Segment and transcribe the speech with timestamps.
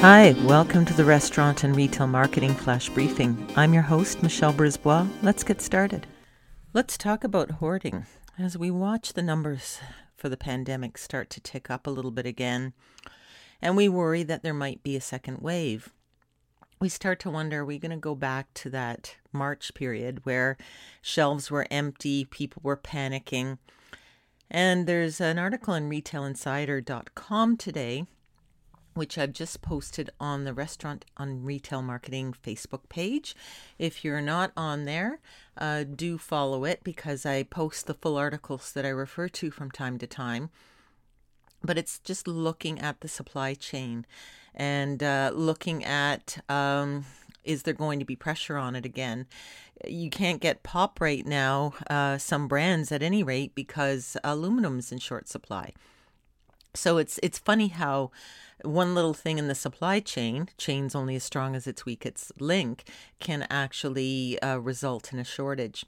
[0.00, 3.46] Hi, welcome to the Restaurant and Retail Marketing Flash Briefing.
[3.54, 5.06] I'm your host, Michelle Brisbois.
[5.20, 6.06] Let's get started.
[6.72, 8.06] Let's talk about hoarding.
[8.38, 9.78] As we watch the numbers
[10.16, 12.72] for the pandemic start to tick up a little bit again,
[13.60, 15.92] and we worry that there might be a second wave,
[16.80, 20.56] we start to wonder are we going to go back to that March period where
[21.02, 23.58] shelves were empty, people were panicking?
[24.50, 28.06] And there's an article in retailinsider.com today
[29.00, 33.34] which I've just posted on the Restaurant on Retail Marketing Facebook page.
[33.78, 35.20] If you're not on there,
[35.56, 39.70] uh, do follow it because I post the full articles that I refer to from
[39.70, 40.50] time to time.
[41.62, 44.04] But it's just looking at the supply chain
[44.54, 47.06] and uh, looking at um,
[47.42, 49.24] is there going to be pressure on it again?
[49.88, 54.98] You can't get pop right now, uh, some brands at any rate, because aluminum's in
[54.98, 55.72] short supply.
[56.74, 58.10] So it's it's funny how
[58.62, 62.84] one little thing in the supply chain, chain's only as strong as its weakest link,
[63.18, 65.84] can actually uh, result in a shortage.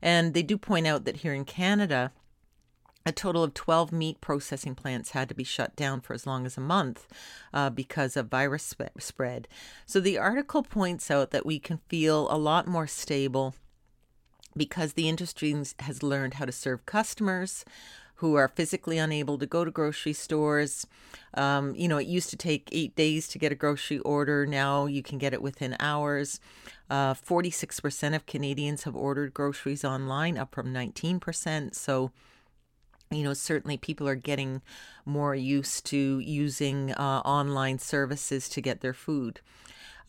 [0.00, 2.12] And they do point out that here in Canada,
[3.04, 6.46] a total of 12 meat processing plants had to be shut down for as long
[6.46, 7.08] as a month
[7.52, 9.48] uh, because of virus sp- spread.
[9.86, 13.54] So the article points out that we can feel a lot more stable
[14.56, 17.64] because the industry has learned how to serve customers
[18.22, 20.86] who are physically unable to go to grocery stores.
[21.34, 24.46] Um, you know, it used to take eight days to get a grocery order.
[24.46, 26.38] Now you can get it within hours.
[26.88, 31.74] Uh, 46% of Canadians have ordered groceries online, up from 19%.
[31.74, 32.12] So,
[33.10, 34.62] you know, certainly people are getting
[35.04, 39.40] more used to using uh, online services to get their food.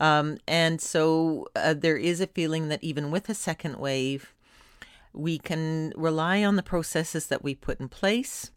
[0.03, 4.33] Um, and so uh, there is a feeling that even with a second wave,
[5.13, 8.51] we can rely on the processes that we put in place.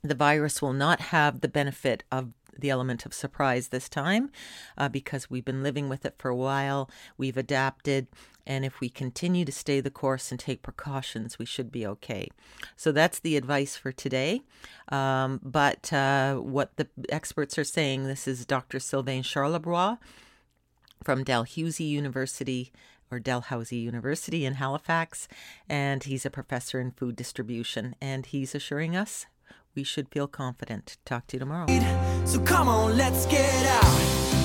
[0.00, 4.30] The virus will not have the benefit of the element of surprise this time
[4.78, 6.88] uh, because we've been living with it for a while.
[7.18, 8.06] We've adapted.
[8.46, 12.30] And if we continue to stay the course and take precautions, we should be okay.
[12.74, 14.40] So that's the advice for today.
[14.88, 18.80] Um, but uh, what the experts are saying this is Dr.
[18.80, 19.98] Sylvain Charlebois
[21.04, 22.72] from Dalhousie University
[23.10, 25.28] or Dalhousie University in Halifax,
[25.68, 27.94] and he's a professor in food distribution.
[28.00, 29.26] And he's assuring us
[29.74, 30.96] we should feel confident.
[31.04, 31.66] Talk to you tomorrow.
[32.24, 34.43] So come on, let's get out.